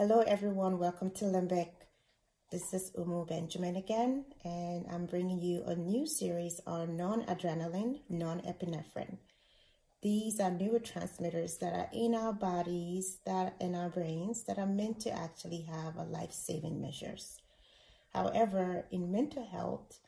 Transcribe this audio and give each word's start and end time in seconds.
Hello, 0.00 0.20
everyone. 0.20 0.78
Welcome 0.78 1.10
to 1.16 1.26
Limbic. 1.26 1.72
This 2.50 2.72
is 2.72 2.90
Umu 2.96 3.26
Benjamin 3.26 3.76
again, 3.76 4.24
and 4.42 4.86
I'm 4.90 5.04
bringing 5.04 5.42
you 5.42 5.62
a 5.66 5.76
new 5.76 6.06
series 6.06 6.58
on 6.66 6.96
non 6.96 7.26
adrenaline, 7.26 8.00
non 8.08 8.40
epinephrine. 8.40 9.18
These 10.00 10.40
are 10.40 10.50
neurotransmitters 10.50 11.58
that 11.58 11.74
are 11.74 11.90
in 11.92 12.14
our 12.14 12.32
bodies, 12.32 13.18
that 13.26 13.56
in 13.60 13.74
our 13.74 13.90
brains, 13.90 14.44
that 14.44 14.58
are 14.58 14.66
meant 14.66 15.00
to 15.00 15.12
actually 15.12 15.68
have 15.70 15.96
a 15.96 16.04
life 16.04 16.32
saving 16.32 16.80
measures. 16.80 17.36
However, 18.14 18.86
in 18.90 19.12
mental 19.12 19.46
health, 19.46 20.00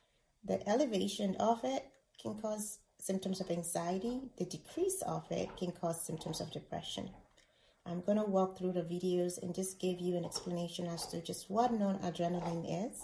the 0.43 0.66
elevation 0.66 1.36
of 1.36 1.61
it 1.64 1.84
can 2.18 2.40
cause 2.40 2.79
symptoms 2.98 3.43
of 3.43 3.50
anxiety, 3.50 4.22
the 4.38 4.46
decrease 4.46 5.02
of 5.02 5.30
it 5.30 5.54
can 5.59 5.70
cause 5.72 6.00
symptoms 6.00 6.40
of 6.40 6.50
depression. 6.50 7.11
I'm 7.84 8.00
going 8.00 8.18
to 8.18 8.24
walk 8.24 8.56
through 8.56 8.72
the 8.72 8.82
videos 8.82 9.42
and 9.42 9.54
just 9.54 9.80
give 9.80 10.00
you 10.00 10.16
an 10.16 10.24
explanation 10.24 10.86
as 10.86 11.06
to 11.09 11.20
just 11.20 11.50
what 11.50 11.73
non-adrenaline 11.73 12.88
is. 12.88 13.02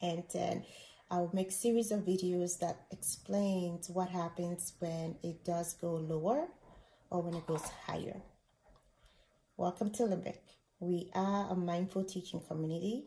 And 0.00 0.24
then 0.32 0.64
I'll 1.10 1.30
make 1.32 1.48
a 1.48 1.52
series 1.52 1.90
of 1.90 2.00
videos 2.00 2.58
that 2.58 2.86
explains 2.90 3.88
what 3.88 4.08
happens 4.08 4.74
when 4.78 5.16
it 5.22 5.44
does 5.44 5.74
go 5.74 5.94
lower 5.94 6.48
or 7.10 7.22
when 7.22 7.34
it 7.34 7.46
goes 7.46 7.64
higher. 7.86 8.20
Welcome 9.56 9.90
to 9.92 10.02
Limbic. 10.02 10.38
We 10.78 11.10
are 11.14 11.50
a 11.50 11.54
mindful 11.54 12.04
teaching 12.04 12.40
community. 12.40 13.04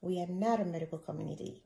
We 0.00 0.20
are 0.20 0.28
not 0.28 0.60
a 0.60 0.64
medical 0.64 0.98
community 0.98 1.62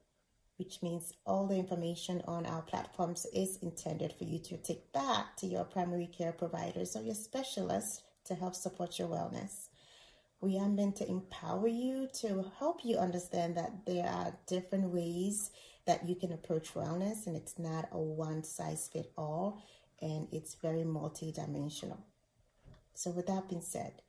which 0.59 0.81
means 0.83 1.13
all 1.27 1.49
the 1.49 1.57
information 1.57 2.23
on 2.29 2.47
our 2.47 2.63
platforms 2.63 3.27
is 3.35 3.59
intended 3.63 4.13
for 4.13 4.25
you 4.25 4.39
to 4.39 4.57
take 4.59 4.93
back 4.93 5.37
to 5.37 5.47
your 5.47 5.65
primary 5.65 6.07
care 6.07 6.31
providers 6.31 6.95
or 6.95 7.03
your 7.03 7.17
specialists 7.17 8.03
to 8.25 8.35
help 8.35 8.55
support 8.55 8.99
your 8.99 9.09
wellness. 9.09 9.69
We 10.41 10.59
are 10.59 10.69
meant 10.69 10.97
to 10.97 11.09
empower 11.09 11.69
you 11.69 12.09
to 12.21 12.51
help 12.59 12.85
you 12.85 12.99
understand 12.99 13.57
that 13.57 13.87
there 13.87 14.07
are 14.07 14.37
different 14.47 14.87
ways 14.91 15.51
that 15.87 16.09
you 16.09 16.15
can 16.15 16.33
approach 16.33 16.75
wellness 16.75 17.27
and 17.27 17.37
it's 17.37 17.59
not 17.59 17.89
a 17.93 17.99
one 17.99 18.43
size 18.45 18.89
fit 18.93 19.13
all 19.17 19.63
and 20.01 20.29
it's 20.33 20.55
very 20.55 20.83
multidimensional. 20.83 21.99
So, 22.95 23.11
with 23.11 23.27
that 23.29 23.49
being 23.49 23.63
said, 23.63 24.03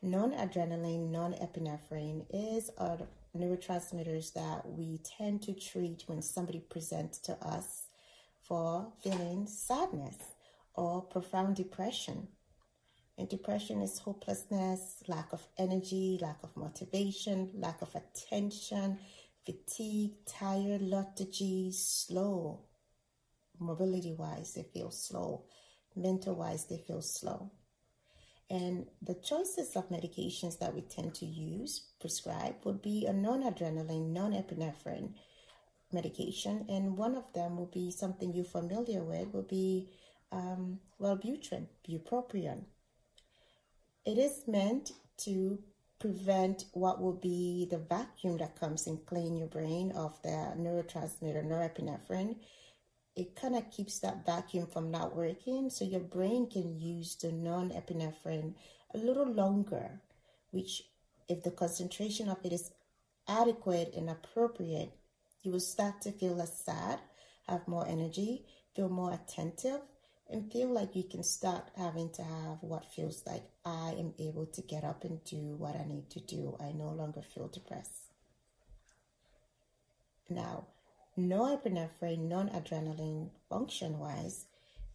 non 0.00 0.32
adrenaline, 0.32 1.10
non 1.10 1.32
epinephrine 1.34 2.24
is 2.30 2.70
a 2.78 2.98
neurotransmitters 3.36 4.32
that 4.34 4.64
we 4.64 5.00
tend 5.04 5.42
to 5.42 5.52
treat 5.52 6.04
when 6.06 6.22
somebody 6.22 6.60
presents 6.60 7.18
to 7.18 7.32
us 7.44 7.88
for 8.40 8.92
feeling 9.02 9.46
sadness 9.46 10.16
or 10.74 11.02
profound 11.02 11.56
depression. 11.56 12.28
And 13.16 13.28
depression 13.28 13.80
is 13.80 13.98
hopelessness, 13.98 15.02
lack 15.06 15.32
of 15.32 15.46
energy, 15.56 16.18
lack 16.20 16.42
of 16.42 16.56
motivation, 16.56 17.50
lack 17.54 17.80
of 17.80 17.94
attention, 17.94 18.98
fatigue, 19.46 20.12
tired, 20.26 20.82
lethargy, 20.82 21.70
slow. 21.72 22.64
Mobility 23.60 24.14
wise, 24.14 24.54
they 24.54 24.64
feel 24.64 24.90
slow. 24.90 25.44
Mental 25.94 26.34
wise, 26.34 26.66
they 26.66 26.78
feel 26.78 27.02
slow. 27.02 27.52
And 28.50 28.86
the 29.00 29.14
choices 29.14 29.74
of 29.76 29.88
medications 29.90 30.58
that 30.58 30.74
we 30.74 30.82
tend 30.82 31.14
to 31.16 31.26
use, 31.26 31.92
prescribe, 32.00 32.56
would 32.64 32.82
be 32.82 33.06
a 33.06 33.12
non 33.12 33.42
adrenaline, 33.42 34.12
non 34.12 34.32
epinephrine 34.32 35.14
medication. 35.92 36.66
And 36.68 36.98
one 36.98 37.16
of 37.16 37.32
them 37.32 37.56
will 37.56 37.70
be 37.72 37.90
something 37.90 38.34
you're 38.34 38.44
familiar 38.44 39.02
with, 39.02 39.32
will 39.32 39.42
be 39.42 39.88
um, 40.32 40.80
Wellbutrin, 41.00 41.66
bupropion. 41.88 42.64
It 44.04 44.18
is 44.18 44.42
meant 44.46 44.92
to 45.18 45.58
prevent 45.98 46.66
what 46.72 47.00
will 47.00 47.14
be 47.14 47.66
the 47.70 47.78
vacuum 47.78 48.36
that 48.38 48.60
comes 48.60 48.86
and 48.86 49.04
clean 49.06 49.36
your 49.36 49.48
brain 49.48 49.92
of 49.92 50.20
the 50.22 50.52
neurotransmitter 50.58 51.44
norepinephrine. 51.44 52.36
It 53.16 53.36
kind 53.36 53.56
of 53.56 53.70
keeps 53.70 54.00
that 54.00 54.26
vacuum 54.26 54.66
from 54.66 54.90
not 54.90 55.16
working 55.16 55.70
so 55.70 55.84
your 55.84 56.00
brain 56.00 56.50
can 56.50 56.78
use 56.78 57.14
the 57.14 57.32
non-epinephrine 57.32 58.54
a 58.92 58.98
little 58.98 59.26
longer 59.26 60.00
which 60.50 60.82
if 61.28 61.42
the 61.42 61.50
concentration 61.50 62.28
of 62.28 62.38
it 62.44 62.52
is 62.52 62.70
adequate 63.26 63.94
and 63.96 64.10
appropriate 64.10 64.92
you 65.42 65.50
will 65.50 65.60
start 65.60 66.00
to 66.02 66.12
feel 66.12 66.34
less 66.34 66.62
sad 66.62 67.00
have 67.48 67.66
more 67.66 67.86
energy 67.88 68.44
feel 68.74 68.88
more 68.88 69.12
attentive 69.12 69.80
and 70.30 70.50
feel 70.50 70.68
like 70.68 70.96
you 70.96 71.04
can 71.04 71.22
start 71.22 71.64
having 71.76 72.10
to 72.10 72.22
have 72.22 72.58
what 72.62 72.92
feels 72.92 73.22
like 73.26 73.44
I 73.64 73.94
am 73.98 74.14
able 74.18 74.46
to 74.46 74.62
get 74.62 74.84
up 74.84 75.04
and 75.04 75.22
do 75.24 75.56
what 75.56 75.76
I 75.76 75.84
need 75.84 76.10
to 76.10 76.20
do. 76.20 76.56
I 76.60 76.72
no 76.72 76.88
longer 76.88 77.22
feel 77.22 77.48
depressed. 77.48 78.10
Now, 80.28 80.68
norepinephrine, 81.18 82.28
non-adrenaline 82.28 83.30
function 83.48 83.98
wise, 83.98 84.46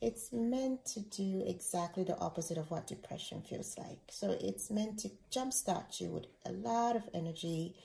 it's 0.01 0.31
meant 0.31 0.85
to 0.85 1.01
do 1.01 1.43
exactly 1.45 2.03
the 2.03 2.17
opposite 2.17 2.57
of 2.57 2.71
what 2.71 2.87
depression 2.87 3.41
feels 3.41 3.77
like. 3.77 3.99
So 4.09 4.37
it's 4.39 4.71
meant 4.71 4.97
to 4.99 5.11
jumpstart 5.31 5.99
you 5.99 6.09
with 6.09 6.25
a 6.45 6.51
lot 6.51 6.95
of 6.95 7.03
energy, 7.13 7.75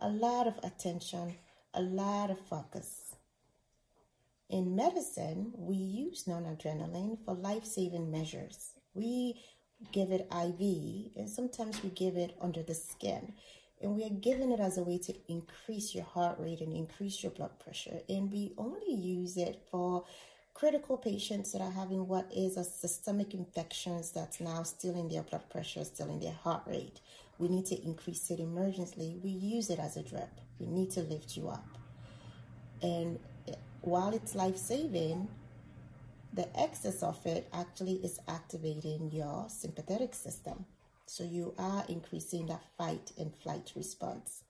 a 0.00 0.08
lot 0.08 0.46
of 0.46 0.58
attention, 0.62 1.36
a 1.74 1.82
lot 1.82 2.30
of 2.30 2.40
focus. 2.40 3.07
In 4.50 4.74
medicine, 4.74 5.52
we 5.56 5.76
use 5.76 6.26
non-adrenaline 6.26 7.18
for 7.24 7.34
life-saving 7.34 8.10
measures. 8.10 8.72
We 8.94 9.40
give 9.92 10.10
it 10.10 10.26
IV 10.32 11.12
and 11.16 11.28
sometimes 11.28 11.82
we 11.82 11.90
give 11.90 12.16
it 12.16 12.36
under 12.40 12.62
the 12.62 12.74
skin. 12.74 13.34
And 13.80 13.94
we 13.94 14.04
are 14.04 14.10
giving 14.10 14.50
it 14.50 14.58
as 14.58 14.78
a 14.78 14.82
way 14.82 14.98
to 14.98 15.14
increase 15.28 15.94
your 15.94 16.04
heart 16.04 16.38
rate 16.40 16.60
and 16.60 16.72
increase 16.72 17.22
your 17.22 17.30
blood 17.30 17.60
pressure. 17.60 18.00
And 18.08 18.32
we 18.32 18.54
only 18.56 18.94
use 18.94 19.36
it 19.36 19.62
for 19.70 20.04
critical 20.54 20.96
patients 20.96 21.52
that 21.52 21.60
are 21.60 21.70
having 21.70 22.08
what 22.08 22.28
is 22.34 22.56
a 22.56 22.64
systemic 22.64 23.34
infections 23.34 24.10
that's 24.10 24.40
now 24.40 24.64
still 24.64 24.98
in 24.98 25.08
their 25.08 25.22
blood 25.22 25.48
pressure, 25.50 25.84
still 25.84 26.10
in 26.10 26.18
their 26.18 26.32
heart 26.32 26.62
rate. 26.66 27.00
We 27.38 27.48
need 27.48 27.66
to 27.66 27.80
increase 27.84 28.30
it 28.30 28.40
emergently. 28.40 29.22
We 29.22 29.30
use 29.30 29.70
it 29.70 29.78
as 29.78 29.96
a 29.96 30.02
drip. 30.02 30.40
We 30.58 30.66
need 30.66 30.90
to 30.92 31.02
lift 31.02 31.36
you 31.36 31.48
up. 31.48 31.78
And 32.82 33.20
while 33.82 34.12
it's 34.12 34.34
life 34.34 34.56
saving, 34.56 35.28
the 36.32 36.48
excess 36.58 37.02
of 37.02 37.24
it 37.26 37.48
actually 37.52 37.94
is 38.04 38.20
activating 38.28 39.10
your 39.12 39.46
sympathetic 39.48 40.14
system. 40.14 40.66
So 41.06 41.24
you 41.24 41.54
are 41.58 41.84
increasing 41.88 42.46
that 42.46 42.62
fight 42.76 43.12
and 43.18 43.34
flight 43.34 43.72
response. 43.74 44.44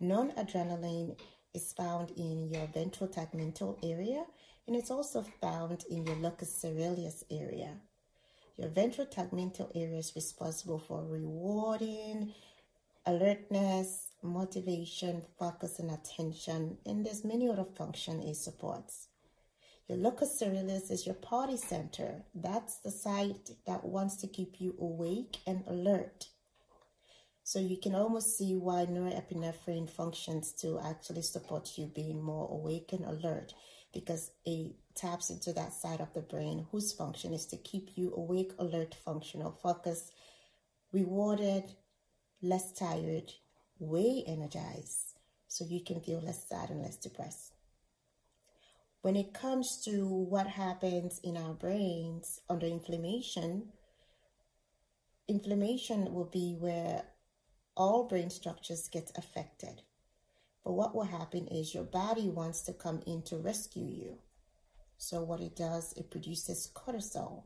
Non-adrenaline 0.00 1.18
is 1.52 1.72
found 1.72 2.12
in 2.12 2.48
your 2.48 2.66
ventral 2.68 3.08
tegmental 3.08 3.76
area 3.82 4.24
and 4.66 4.76
it's 4.76 4.90
also 4.90 5.24
found 5.40 5.84
in 5.90 6.06
your 6.06 6.16
locus 6.16 6.60
coeruleus 6.62 7.24
area. 7.30 7.74
Your 8.56 8.68
ventral 8.68 9.06
tegmental 9.06 9.70
area 9.74 9.98
is 9.98 10.12
responsible 10.14 10.78
for 10.78 11.04
rewarding, 11.04 12.32
alertness, 13.06 14.07
motivation, 14.28 15.22
focus, 15.38 15.78
and 15.78 15.90
attention, 15.90 16.78
and 16.86 17.04
there's 17.04 17.24
many 17.24 17.48
other 17.48 17.64
functions 17.64 18.24
it 18.24 18.36
supports. 18.36 19.08
Your 19.88 19.98
locus 19.98 20.40
coeruleus 20.42 20.90
is 20.90 21.06
your 21.06 21.14
party 21.14 21.56
center. 21.56 22.22
That's 22.34 22.76
the 22.78 22.90
site 22.90 23.50
that 23.66 23.84
wants 23.84 24.16
to 24.16 24.26
keep 24.26 24.60
you 24.60 24.74
awake 24.78 25.38
and 25.46 25.64
alert. 25.66 26.26
So 27.42 27.58
you 27.58 27.78
can 27.78 27.94
almost 27.94 28.36
see 28.36 28.54
why 28.54 28.84
norepinephrine 28.84 29.88
functions 29.88 30.52
to 30.60 30.78
actually 30.78 31.22
support 31.22 31.78
you 31.78 31.86
being 31.86 32.22
more 32.22 32.46
awake 32.52 32.92
and 32.92 33.06
alert 33.06 33.54
because 33.94 34.30
it 34.44 34.74
taps 34.94 35.30
into 35.30 35.54
that 35.54 35.72
side 35.72 36.02
of 36.02 36.12
the 36.12 36.20
brain 36.20 36.66
whose 36.70 36.92
function 36.92 37.32
is 37.32 37.46
to 37.46 37.56
keep 37.56 37.96
you 37.96 38.12
awake, 38.14 38.52
alert, 38.58 38.94
functional, 39.02 39.52
focused, 39.62 40.12
rewarded, 40.92 41.64
less 42.42 42.72
tired, 42.72 43.32
way 43.78 44.24
energized, 44.26 45.18
so 45.46 45.64
you 45.64 45.82
can 45.82 46.00
feel 46.00 46.20
less 46.20 46.48
sad 46.48 46.70
and 46.70 46.82
less 46.82 46.96
depressed 46.96 47.52
when 49.02 49.16
it 49.16 49.32
comes 49.32 49.80
to 49.84 50.06
what 50.06 50.46
happens 50.46 51.20
in 51.22 51.36
our 51.36 51.54
brains 51.54 52.40
under 52.50 52.66
inflammation, 52.66 53.68
inflammation 55.28 56.12
will 56.12 56.28
be 56.30 56.56
where 56.58 57.04
all 57.76 58.08
brain 58.08 58.28
structures 58.28 58.88
get 58.88 59.12
affected. 59.16 59.82
But 60.64 60.72
what 60.72 60.94
will 60.94 61.04
happen 61.04 61.46
is 61.46 61.74
your 61.74 61.84
body 61.84 62.28
wants 62.28 62.62
to 62.62 62.72
come 62.72 63.00
in 63.06 63.22
to 63.22 63.36
rescue 63.36 63.86
you. 63.86 64.18
So 64.98 65.22
what 65.22 65.40
it 65.40 65.54
does, 65.54 65.94
it 65.96 66.10
produces 66.10 66.70
cortisol. 66.74 67.44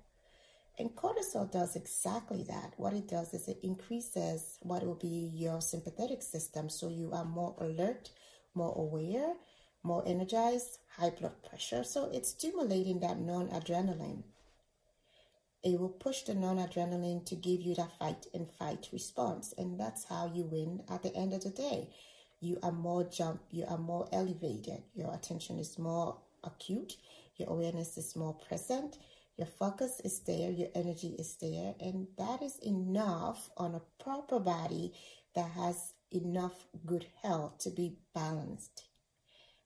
And 0.79 0.97
cortisol 0.97 1.51
does 1.51 1.77
exactly 1.77 2.45
that. 2.45 2.75
What 2.77 2.95
it 2.95 3.09
does 3.09 3.35
is 3.35 3.49
it 3.49 3.59
increases 3.63 4.59
what 4.63 4.85
will 4.85 4.95
be 4.97 5.31
your 5.35 5.61
sympathetic 5.61 6.23
system 6.23 6.69
so 6.69 6.89
you 6.89 7.13
are 7.13 7.25
more 7.25 7.55
alert, 7.61 8.11
more 8.55 8.75
aware, 8.77 9.35
more 9.83 10.03
energized, 10.07 10.79
high 10.97 11.11
blood 11.11 11.43
pressure. 11.49 11.85
So 11.85 12.11
it's 12.13 12.31
stimulating 12.31 13.01
that 13.01 13.19
non 13.21 13.49
adrenaline. 13.49 14.23
it 15.63 15.79
will 15.79 15.89
push 15.89 16.23
the 16.23 16.35
non-adrenaline 16.35 17.25
to 17.25 17.37
give 17.37 17.61
you 17.61 17.75
that 17.75 17.93
fight 17.99 18.27
and 18.35 18.49
fight 18.51 18.89
response 18.93 19.55
and 19.57 19.79
that's 19.79 20.05
how 20.05 20.31
you 20.35 20.45
win 20.45 20.83
at 20.89 21.03
the 21.03 21.15
end 21.15 21.33
of 21.33 21.43
the 21.45 21.51
day 21.51 21.89
you 22.41 22.59
are 22.63 22.73
more 22.73 23.05
jump 23.05 23.41
you 23.51 23.65
are 23.69 23.79
more 23.79 24.09
elevated 24.13 24.83
your 24.95 25.15
attention 25.15 25.59
is 25.59 25.79
more 25.79 26.17
acute 26.45 26.97
your 27.37 27.49
awareness 27.51 27.97
is 27.97 28.17
more 28.17 28.35
present 28.35 28.99
your 29.37 29.47
focus 29.47 30.01
is 30.05 30.21
there 30.21 30.51
your 30.51 30.69
energy 30.75 31.17
is 31.19 31.37
there 31.41 31.75
and 31.81 32.07
that 32.19 32.43
is 32.43 32.59
enough 32.63 33.49
on 33.57 33.75
a 33.75 34.03
proper 34.03 34.39
body 34.39 34.93
that 35.35 35.51
has 35.53 35.95
enough 36.11 36.67
good 36.85 37.07
health 37.23 37.59
to 37.59 37.71
be 37.71 37.97
balanced. 38.15 38.85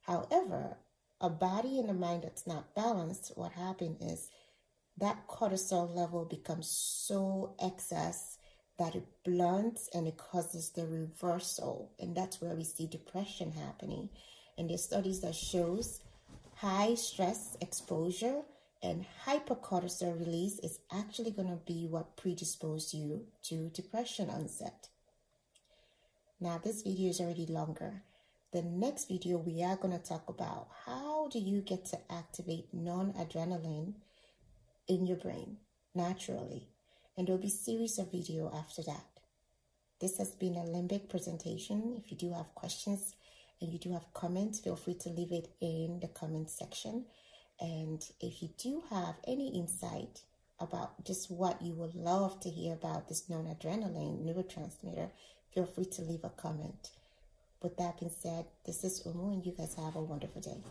However 0.03 0.77
a 1.21 1.31
body 1.31 1.79
and 1.79 1.91
a 1.91 1.95
mind 1.95 2.23
that's 2.23 2.47
not 2.47 2.75
balanced 2.75 3.33
what 3.37 3.53
happens 3.53 4.01
is 4.01 4.31
that 4.99 5.27
cortisol 5.29 5.95
level 5.95 6.25
becomes 6.25 6.69
so 6.69 7.55
excess 7.61 8.39
that 8.79 8.95
it 8.95 9.07
blunts 9.25 9.89
and 9.95 10.07
it 10.07 10.17
causes 10.17 10.71
the 10.71 10.87
reversal 10.87 11.93
and 11.99 12.15
that's 12.17 12.41
where 12.41 12.55
we 12.55 12.65
see 12.65 12.87
depression 12.87 13.51
happening. 13.53 14.09
And 14.59 14.71
there's 14.71 14.85
studies 14.85 15.21
that 15.21 15.35
shows 15.35 16.01
high 16.55 16.95
stress 16.95 17.57
exposure 17.61 18.43
and 18.87 19.05
hypercortisol 19.27 20.19
release 20.19 20.59
is 20.61 20.79
actually 20.93 21.31
going 21.31 21.49
to 21.49 21.61
be 21.67 21.87
what 21.91 22.17
predispose 22.17 22.95
you 22.95 23.25
to 23.43 23.69
depression 23.71 24.31
onset 24.31 24.89
now 26.41 26.61
this 26.63 26.83
video 26.83 27.11
is 27.11 27.21
already 27.21 27.47
longer 27.47 28.03
the 28.53 28.63
next 28.63 29.09
video 29.09 29.37
we 29.39 29.63
are 29.63 29.77
going 29.77 29.97
to 29.99 30.09
talk 30.09 30.29
about 30.29 30.69
how 30.87 31.29
do 31.29 31.39
you 31.39 31.61
get 31.61 31.85
to 31.85 31.99
activate 32.11 32.73
non-adrenaline 32.73 33.93
in 34.89 35.07
your 35.07 35.17
brain 35.17 35.57
naturally 35.95 36.69
and 37.17 37.27
there'll 37.27 37.41
be 37.41 37.49
series 37.49 37.99
of 37.99 38.13
video 38.13 38.53
after 38.55 38.83
that. 38.83 39.07
This 40.01 40.19
has 40.19 40.31
been 40.33 40.57
a 40.57 40.61
limbic 40.61 41.09
presentation. 41.09 41.95
If 41.97 42.11
you 42.11 42.17
do 42.19 42.33
have 42.35 42.55
questions 42.55 43.15
and 43.61 43.73
you 43.73 43.79
do 43.79 43.93
have 43.93 44.13
comments, 44.13 44.61
feel 44.61 44.77
free 44.77 44.95
to 45.01 45.09
leave 45.09 45.33
it 45.33 45.49
in 45.61 46.01
the 46.01 46.09
comment 46.09 46.51
section. 46.51 47.07
And 47.61 48.05
if 48.21 48.43
you 48.43 48.51
do 48.59 48.83
have 48.91 49.17
any 49.27 49.49
insight 49.57 50.23
about 50.61 51.05
just 51.05 51.31
what 51.31 51.61
you 51.63 51.75
would 51.75 51.95
love 51.95 52.41
to 52.41 52.51
hear 52.51 52.75
about 52.75 53.09
this 53.09 53.29
non-adrenaline 53.29 54.25
neurotransmitter, 54.25 55.11
feel 55.55 55.67
free 55.67 55.87
to 55.87 56.03
leave 56.03 56.25
a 56.25 56.31
comment. 56.31 56.91
With 57.63 57.77
that 57.79 57.99
being 57.99 58.13
said, 58.13 58.47
this 58.65 58.85
is 58.85 59.03
Umu 59.07 59.33
and 59.33 59.45
you 59.45 59.53
guys 59.53 59.75
have 59.75 59.97
a 59.97 60.03
wonderful 60.03 60.41
day. 60.41 60.63